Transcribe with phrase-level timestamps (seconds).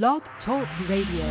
[0.00, 1.26] Blog Talk Radio.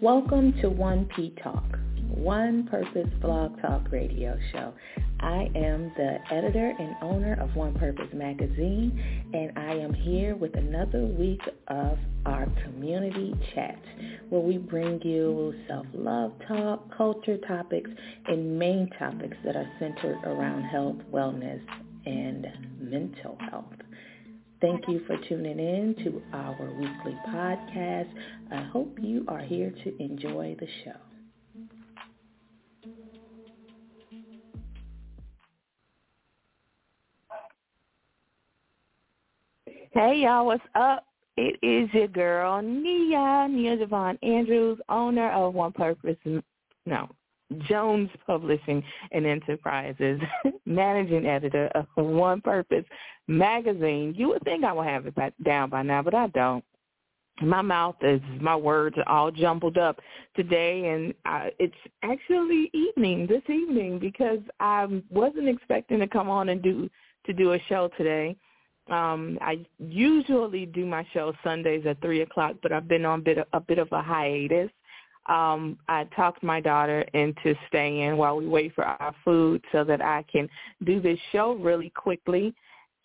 [0.00, 1.64] Welcome to 1P Talk,
[2.08, 4.72] One Purpose Blog Talk Radio Show.
[5.20, 10.56] I am the editor and owner of One Purpose Magazine, and I am here with
[10.56, 13.78] another week of our community chat,
[14.30, 17.90] where we bring you self-love talk, culture topics,
[18.28, 21.60] and main topics that are centered around health, wellness,
[22.06, 22.46] and
[22.80, 23.66] mental health.
[24.66, 28.08] Thank you for tuning in to our weekly podcast.
[28.50, 30.98] I hope you are here to enjoy the show.
[39.92, 41.04] Hey y'all, what's up?
[41.36, 46.16] It is your girl Nia, Nia Devon Andrews, owner of One Purpose,
[46.86, 47.08] no,
[47.68, 48.82] Jones Publishing
[49.12, 50.20] and Enterprises,
[50.66, 52.84] managing editor of One Purpose
[53.28, 54.14] Magazine.
[54.16, 56.64] You would think I would have it down by now, but I don't.
[57.42, 60.00] My mouth is, my words are all jumbled up
[60.34, 66.48] today, and I, it's actually evening, this evening, because I wasn't expecting to come on
[66.48, 66.88] and do
[67.26, 68.36] to do a show today.
[68.88, 73.22] Um, I usually do my show Sundays at three o'clock, but I've been on a
[73.22, 74.70] bit a bit of a hiatus.
[75.28, 80.00] Um, I talked my daughter into staying while we wait for our food so that
[80.00, 80.48] I can
[80.84, 82.54] do this show really quickly.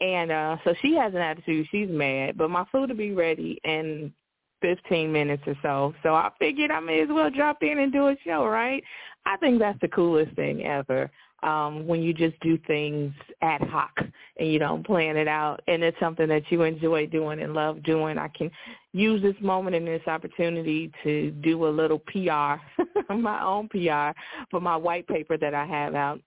[0.02, 1.68] And uh, so she has an attitude.
[1.72, 4.14] She's mad, but my food will be ready in
[4.62, 5.94] 15 minutes or so.
[6.04, 8.84] So I figured I may as well drop in and do a show, right?
[9.26, 11.10] I think that's the coolest thing ever
[11.44, 13.92] um, when you just do things ad hoc
[14.38, 17.82] and you don't plan it out and it's something that you enjoy doing and love
[17.84, 18.18] doing.
[18.18, 18.52] I can
[18.94, 22.62] use this moment and this opportunity to do a little PR,
[23.14, 24.18] my own PR
[24.50, 26.22] for my white paper that I have out.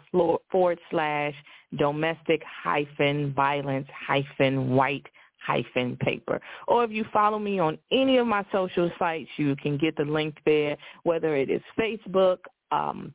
[0.50, 1.34] forward slash
[1.78, 5.06] domestic hyphen violence hyphen white
[5.46, 6.40] hyphen paper.
[6.68, 10.04] Or if you follow me on any of my social sites, you can get the
[10.04, 12.38] link there, whether it is Facebook,
[12.70, 13.12] um,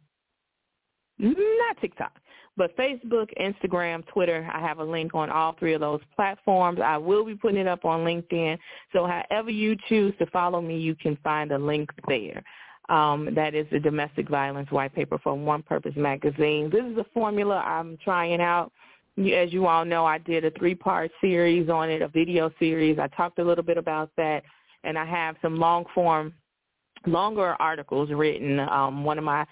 [1.19, 2.13] not TikTok,
[2.57, 6.79] but Facebook, Instagram, Twitter, I have a link on all three of those platforms.
[6.83, 8.57] I will be putting it up on LinkedIn.
[8.93, 12.43] So however you choose to follow me, you can find a link there.
[12.87, 16.69] Um, that is the domestic violence white paper from One Purpose Magazine.
[16.69, 18.71] This is a formula I'm trying out.
[19.17, 22.99] As you all know, I did a three-part series on it, a video series.
[22.99, 24.43] I talked a little bit about that,
[24.83, 26.33] and I have some long-form,
[27.07, 28.59] longer articles written.
[28.59, 29.45] Um, one of my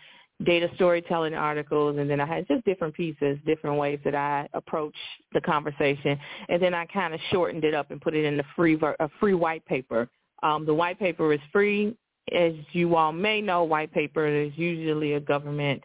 [0.43, 4.95] data storytelling articles, and then I had just different pieces, different ways that I approach
[5.33, 6.17] the conversation,
[6.49, 9.09] and then I kind of shortened it up and put it in the free a
[9.19, 10.09] free white paper.
[10.41, 11.95] Um, the white paper is free,
[12.35, 13.63] as you all may know.
[13.63, 15.83] White paper is usually a government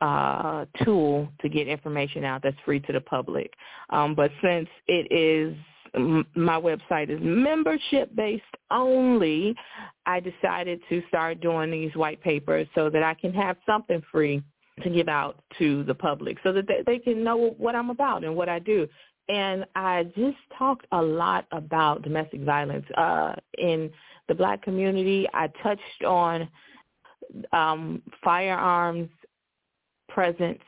[0.00, 3.52] uh, tool to get information out that's free to the public,
[3.90, 5.56] um, but since it is
[5.94, 9.54] my website is membership based only,
[10.06, 14.42] I decided to start doing these white papers so that I can have something free
[14.82, 18.24] to give out to the public so that they, they can know what I'm about
[18.24, 18.88] and what I do.
[19.28, 23.90] And I just talked a lot about domestic violence uh, in
[24.28, 25.26] the black community.
[25.34, 26.48] I touched on
[27.52, 29.08] um, firearms
[30.08, 30.60] presence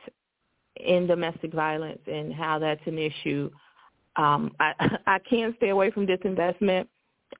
[0.77, 3.49] in domestic violence and how that's an issue
[4.15, 6.87] um, I, I can't stay away from disinvestment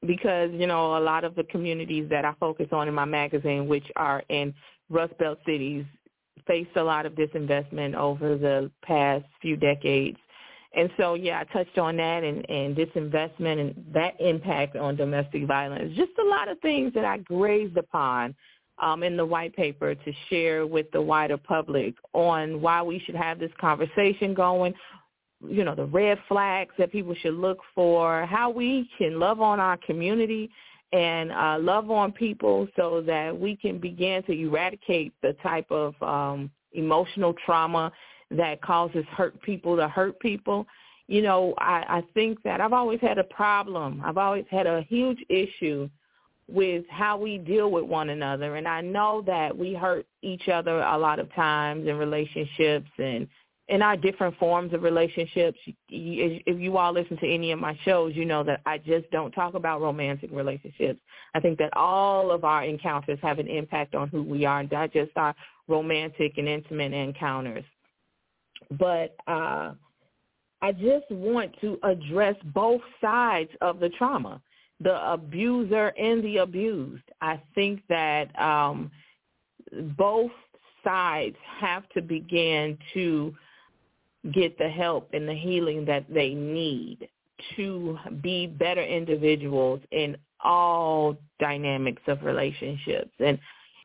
[0.05, 3.67] because, you know, a lot of the communities that I focus on in my magazine,
[3.67, 4.53] which are in
[4.89, 5.85] Rust Belt cities,
[6.47, 10.17] faced a lot of disinvestment over the past few decades.
[10.75, 15.45] And so, yeah, I touched on that and, and disinvestment and that impact on domestic
[15.45, 15.95] violence.
[15.95, 18.33] Just a lot of things that I grazed upon
[18.79, 23.15] um, in the white paper to share with the wider public on why we should
[23.15, 24.73] have this conversation going,
[25.47, 29.59] you know, the red flags that people should look for, how we can love on
[29.59, 30.49] our community
[30.91, 35.95] and uh, love on people so that we can begin to eradicate the type of
[36.01, 37.91] um, emotional trauma
[38.31, 40.65] that causes hurt people to hurt people.
[41.07, 44.01] You know, I, I think that I've always had a problem.
[44.05, 45.89] I've always had a huge issue
[46.47, 48.55] with how we deal with one another.
[48.55, 53.27] And I know that we hurt each other a lot of times in relationships and
[53.69, 55.57] in our different forms of relationships,
[55.89, 59.31] if you all listen to any of my shows, you know that I just don't
[59.31, 60.99] talk about romantic relationships.
[61.33, 64.71] I think that all of our encounters have an impact on who we are, and
[64.71, 65.33] not just our
[65.67, 67.63] romantic and intimate encounters.
[68.71, 69.73] But uh,
[70.61, 74.41] I just want to address both sides of the trauma,
[74.81, 77.03] the abuser and the abused.
[77.21, 78.91] I think that um,
[79.97, 80.31] both
[80.83, 83.33] sides have to begin to
[84.31, 87.09] get the help and the healing that they need
[87.55, 93.11] to be better individuals in all dynamics of relationships.
[93.19, 93.37] And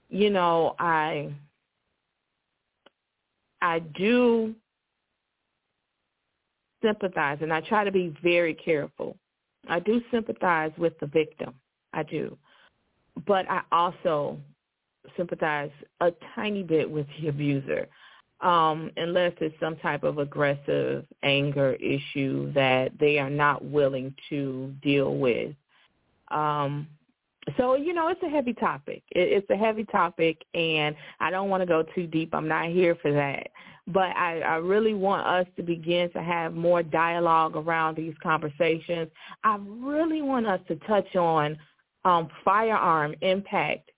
[0.08, 1.32] you know, I
[3.61, 4.55] I do
[6.82, 9.17] sympathize and I try to be very careful.
[9.69, 11.55] I do sympathize with the victim.
[11.93, 12.37] I do.
[13.26, 14.38] But I also
[15.17, 15.70] sympathize
[16.00, 17.88] a tiny bit with the abuser.
[18.40, 24.73] Um, unless it's some type of aggressive anger issue that they are not willing to
[24.81, 25.56] deal with.
[26.31, 26.87] Um,
[27.56, 29.02] so you know it's a heavy topic.
[29.11, 32.35] It's a heavy topic and i don't want to go too deep.
[32.35, 33.49] I'm not here for that.
[33.87, 39.08] But i i really want us to begin to have more dialogue around these conversations.
[39.44, 41.56] I really want us to touch on
[42.05, 43.90] um firearm impact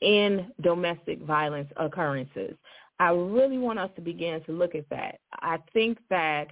[0.00, 2.54] in domestic violence occurrences
[2.98, 6.48] i really want us to begin to look at that i think that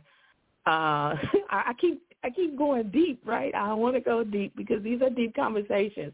[0.66, 1.14] uh
[1.50, 3.54] i keep I keep going deep, right?
[3.54, 6.12] I want to go deep because these are deep conversations.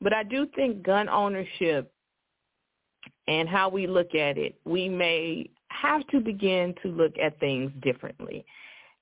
[0.00, 1.92] But I do think gun ownership
[3.28, 7.70] and how we look at it, we may have to begin to look at things
[7.82, 8.44] differently.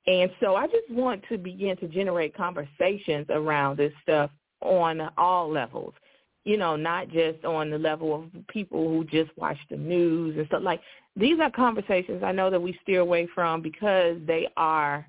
[0.06, 4.30] And so I just want to begin to generate conversations around this stuff
[4.60, 5.94] on all levels.
[6.44, 10.46] You know, not just on the level of people who just watch the news and
[10.48, 10.62] stuff.
[10.62, 10.80] Like
[11.16, 15.06] these are conversations I know that we steer away from because they are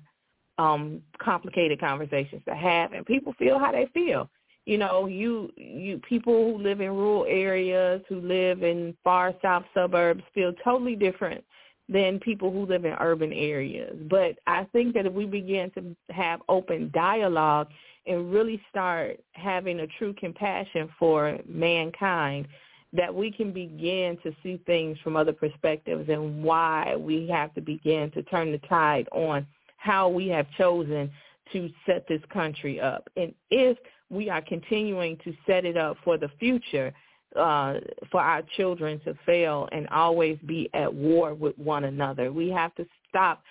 [0.58, 4.28] um complicated conversations to have and people feel how they feel.
[4.66, 9.64] You know you you people who live in rural areas who live in far south
[9.74, 11.42] suburbs feel totally different
[11.88, 13.96] than people who live in urban areas.
[14.08, 17.68] But i think that if we begin to have open dialogue
[18.06, 22.46] and really start having a true compassion for mankind
[22.92, 27.60] that we can begin to see things from other perspectives and why we have to
[27.60, 29.46] begin to turn the tide on
[29.78, 31.10] how we have chosen
[31.52, 33.76] to set this country up and if
[34.10, 36.92] we are continuing to set it up for the future
[37.36, 37.74] uh,
[38.10, 42.32] for our children to fail and always be at war with one another.
[42.32, 43.42] We have to stop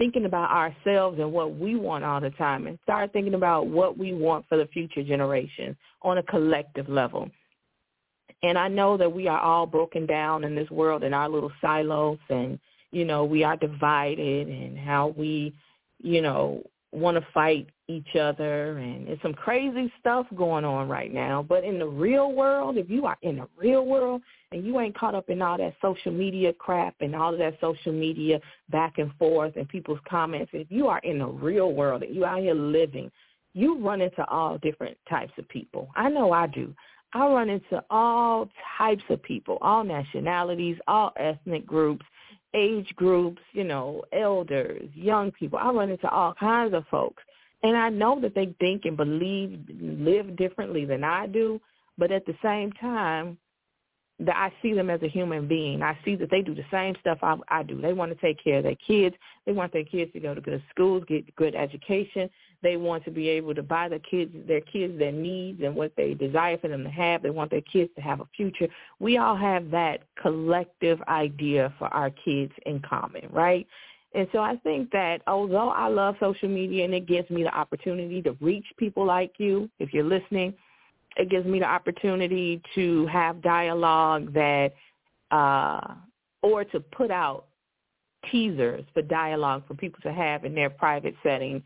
[0.00, 3.98] thinking about ourselves and what we want all the time and start thinking about what
[3.98, 7.28] we want for the future generations on a collective level.
[8.42, 11.52] And I know that we are all broken down in this world in our little
[11.60, 12.58] silos and,
[12.92, 15.52] you know, we are divided and how we,
[15.98, 16.62] you know,
[16.92, 21.64] want to fight each other and it's some crazy stuff going on right now but
[21.64, 24.22] in the real world if you are in the real world
[24.52, 27.58] and you ain't caught up in all that social media crap and all of that
[27.60, 28.40] social media
[28.70, 32.24] back and forth and people's comments if you are in the real world and you
[32.24, 33.10] out here living
[33.54, 36.72] you run into all different types of people i know i do
[37.12, 38.48] i run into all
[38.78, 42.04] types of people all nationalities all ethnic groups
[42.54, 45.58] age groups, you know, elders, young people.
[45.58, 47.22] I run into all kinds of folks.
[47.62, 51.60] And I know that they think and believe, live differently than I do.
[51.98, 53.36] But at the same time,
[54.20, 55.82] that I see them as a human being.
[55.82, 57.80] I see that they do the same stuff I, I do.
[57.80, 59.16] They want to take care of their kids.
[59.46, 62.28] They want their kids to go to good schools, get good education.
[62.62, 65.92] They want to be able to buy their kids their kids their needs and what
[65.96, 67.22] they desire for them to have.
[67.22, 68.68] They want their kids to have a future.
[68.98, 73.66] We all have that collective idea for our kids in common, right?
[74.12, 77.54] And so I think that although I love social media and it gives me the
[77.54, 80.54] opportunity to reach people like you, if you're listening,
[81.16, 84.72] it gives me the opportunity to have dialogue that
[85.30, 85.80] uh
[86.42, 87.46] or to put out
[88.30, 91.62] teasers for dialogue for people to have in their private settings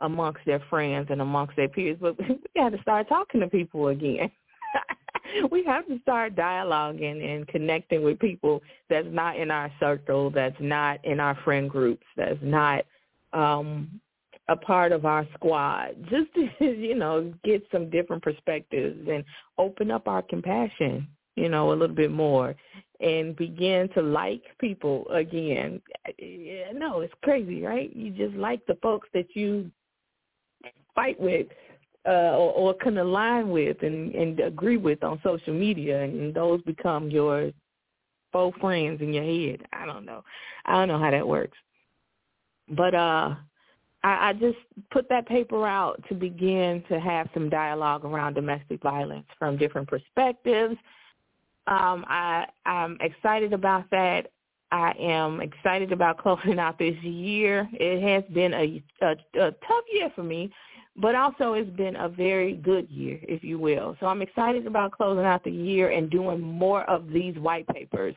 [0.00, 1.98] amongst their friends and amongst their peers.
[2.00, 4.30] But we got to start talking to people again.
[5.50, 10.56] we have to start dialoguing and connecting with people that's not in our circle, that's
[10.60, 12.84] not in our friend groups, that's not
[13.32, 14.00] um
[14.48, 19.24] a part of our squad just to you know get some different perspectives and
[19.58, 22.54] open up our compassion you know a little bit more
[23.00, 25.80] and begin to like people again.
[26.74, 27.94] No it's crazy right?
[27.94, 29.70] You just like the folks that you
[30.94, 31.46] fight with
[32.06, 36.60] uh or, or can align with and and agree with on social media and those
[36.62, 37.50] become your
[38.32, 40.22] faux friends in your head i don't know
[40.66, 41.56] i don't know how that works
[42.68, 43.34] but uh
[44.04, 44.58] I, I just
[44.90, 49.88] put that paper out to begin to have some dialogue around domestic violence from different
[49.88, 50.76] perspectives.
[51.66, 54.30] Um, I, I'm excited about that.
[54.70, 57.68] I am excited about closing out this year.
[57.72, 60.52] It has been a, a, a tough year for me,
[60.96, 63.96] but also it's been a very good year, if you will.
[64.00, 68.14] So I'm excited about closing out the year and doing more of these white papers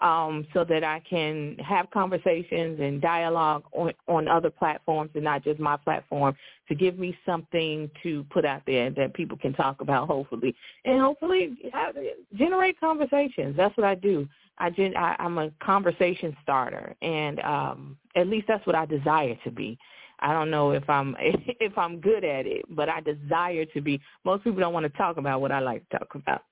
[0.00, 5.44] um, so that I can have conversations and dialogue on, on other platforms and not
[5.44, 6.34] just my platform
[6.68, 11.00] to give me something to put out there that people can talk about, hopefully, and
[11.00, 11.96] hopefully have,
[12.34, 13.56] generate conversations.
[13.56, 14.26] That's what I do.
[14.58, 19.36] I, gen- I I'm a conversation starter, and um, at least that's what I desire
[19.44, 19.78] to be.
[20.20, 24.00] I don't know if I'm if I'm good at it, but I desire to be.
[24.24, 26.42] Most people don't want to talk about what I like to talk about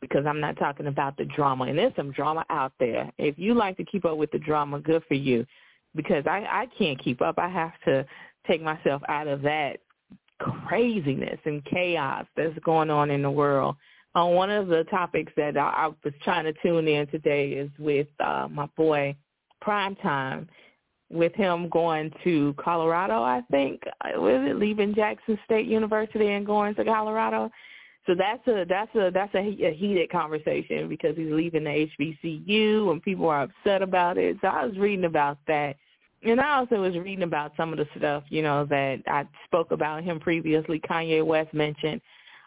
[0.00, 1.64] because I'm not talking about the drama.
[1.64, 3.10] And there's some drama out there.
[3.18, 5.46] If you like to keep up with the drama, good for you.
[5.94, 7.38] Because I, I can't keep up.
[7.38, 8.04] I have to
[8.46, 9.78] take myself out of that
[10.38, 13.76] craziness and chaos that's going on in the world.
[14.14, 17.70] Uh, one of the topics that I, I was trying to tune in today is
[17.78, 19.16] with uh, my boy
[19.60, 20.48] Prime Time,
[21.10, 23.82] with him going to Colorado, I think.
[24.00, 27.50] Uh, was it leaving Jackson State University and going to Colorado?
[28.06, 32.90] So that's a that's a that's a, a heated conversation because he's leaving the HBCU
[32.90, 34.36] and people are upset about it.
[34.40, 35.76] So I was reading about that.
[36.22, 39.70] And I also was reading about some of the stuff, you know, that I spoke
[39.70, 40.80] about him previously.
[40.80, 42.00] Kanye West mentioned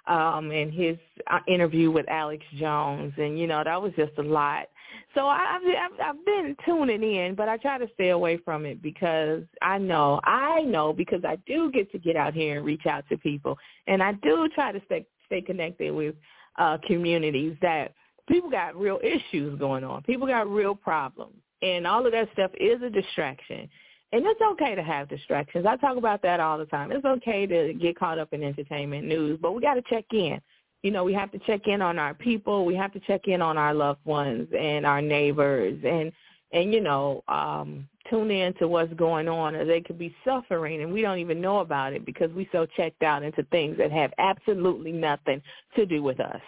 [0.08, 0.98] um in his
[1.28, 4.68] uh, interview with Alex Jones, and you know that was just a lot.
[5.16, 8.82] So I, I've I've been tuning in, but I try to stay away from it
[8.82, 12.86] because I know I know because I do get to get out here and reach
[12.86, 16.16] out to people, and I do try to stay stay connected with
[16.58, 17.94] uh, communities that
[18.28, 20.04] people got real issues going on.
[20.04, 21.36] People got real problems.
[21.62, 23.68] And all of that stuff is a distraction.
[24.12, 25.66] And it's okay to have distractions.
[25.68, 26.92] I talk about that all the time.
[26.92, 30.40] It's okay to get caught up in entertainment news, but we got to check in.
[30.84, 32.66] You know, we have to check in on our people.
[32.66, 36.12] We have to check in on our loved ones and our neighbors and
[36.52, 40.82] and you know, um tune in to what's going on or they could be suffering
[40.82, 43.92] and we don't even know about it because we so checked out into things that
[43.92, 45.42] have absolutely nothing
[45.76, 46.42] to do with us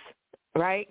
[0.55, 0.88] right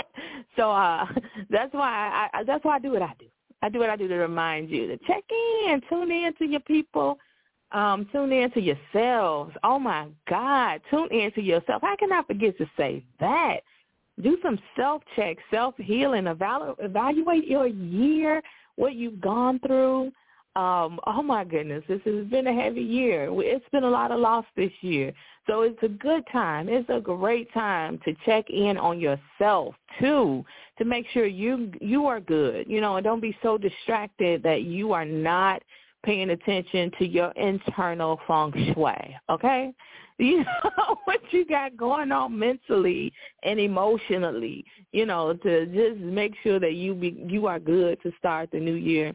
[0.56, 1.06] so uh
[1.50, 3.26] that's why I, I that's why i do what i do
[3.62, 5.24] i do what i do to remind you to check
[5.66, 7.18] in tune in to your people
[7.72, 12.66] um tune in to yourselves oh my god tune in to yourself i forget to
[12.76, 13.58] say that
[14.22, 18.42] do some self check self healing evaluate evaluate your year
[18.76, 20.12] what you've gone through.
[20.54, 23.28] Um, oh my goodness, this has been a heavy year.
[23.30, 25.12] It's been a lot of loss this year.
[25.46, 26.68] So it's a good time.
[26.68, 30.44] It's a great time to check in on yourself too,
[30.78, 32.66] to make sure you you are good.
[32.68, 35.62] You know, and don't be so distracted that you are not
[36.02, 39.16] paying attention to your internal feng shui.
[39.30, 39.72] Okay?
[40.18, 40.38] you
[40.78, 46.60] know what you got going on mentally and emotionally you know to just make sure
[46.60, 49.12] that you be you are good to start the new year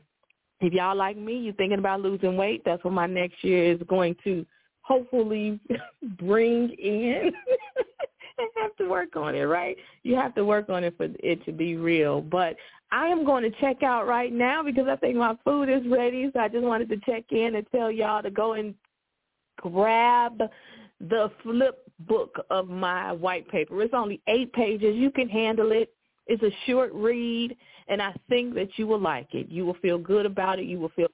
[0.60, 3.80] if y'all like me you're thinking about losing weight that's what my next year is
[3.88, 4.46] going to
[4.82, 5.60] hopefully
[6.20, 7.32] bring in
[8.62, 9.76] Have to work on it, right?
[10.04, 12.22] You have to work on it for it to be real.
[12.22, 12.56] But
[12.92, 16.30] I am going to check out right now because I think my food is ready.
[16.34, 18.76] So I just wanted to check in and tell y'all to go and
[19.58, 20.42] grab
[21.00, 23.82] the flip book of my white paper.
[23.82, 24.96] It's only eight pages.
[24.96, 25.92] You can handle it.
[26.28, 27.56] It's a short read,
[27.88, 29.50] and I think that you will like it.
[29.50, 30.66] You will feel good about it.
[30.66, 31.08] You will feel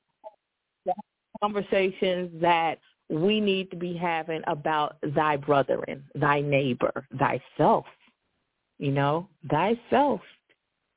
[1.42, 2.80] conversations that
[3.14, 7.86] we need to be having about thy brethren, thy neighbor, thyself.
[8.80, 10.20] You know, thyself